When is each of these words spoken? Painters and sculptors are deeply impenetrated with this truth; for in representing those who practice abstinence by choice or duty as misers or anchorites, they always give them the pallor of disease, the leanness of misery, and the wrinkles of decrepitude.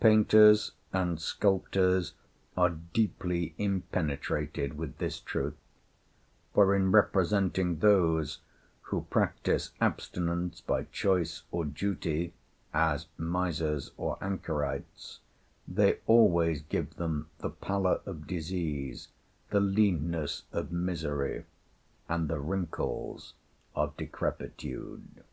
Painters 0.00 0.72
and 0.92 1.18
sculptors 1.18 2.12
are 2.58 2.68
deeply 2.68 3.54
impenetrated 3.56 4.76
with 4.76 4.98
this 4.98 5.18
truth; 5.18 5.56
for 6.52 6.74
in 6.76 6.92
representing 6.92 7.78
those 7.78 8.42
who 8.82 9.06
practice 9.08 9.70
abstinence 9.80 10.60
by 10.60 10.82
choice 10.92 11.44
or 11.50 11.64
duty 11.64 12.34
as 12.74 13.06
misers 13.16 13.92
or 13.96 14.18
anchorites, 14.20 15.20
they 15.66 16.00
always 16.06 16.60
give 16.60 16.96
them 16.96 17.30
the 17.38 17.48
pallor 17.48 18.02
of 18.04 18.26
disease, 18.26 19.08
the 19.48 19.60
leanness 19.60 20.42
of 20.52 20.70
misery, 20.70 21.46
and 22.10 22.28
the 22.28 22.38
wrinkles 22.38 23.32
of 23.74 23.96
decrepitude. 23.96 25.24